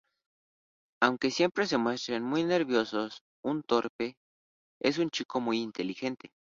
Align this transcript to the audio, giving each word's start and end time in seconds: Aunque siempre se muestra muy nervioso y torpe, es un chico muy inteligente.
Aunque 0.99 1.29
siempre 1.29 1.67
se 1.67 1.77
muestra 1.77 2.19
muy 2.19 2.43
nervioso 2.43 3.07
y 3.45 3.61
torpe, 3.67 4.15
es 4.81 4.97
un 4.97 5.11
chico 5.11 5.39
muy 5.39 5.61
inteligente. 5.61 6.31